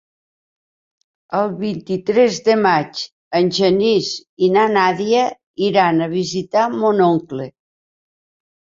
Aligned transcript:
El 1.39 1.51
vint-i-tres 1.59 2.39
de 2.49 2.55
maig 2.63 3.03
en 3.41 3.53
Genís 3.59 4.11
i 4.49 4.53
na 4.57 4.67
Nàdia 4.73 5.29
iran 5.71 6.03
a 6.03 6.11
visitar 6.19 6.69
mon 6.83 7.07
oncle. 7.13 7.51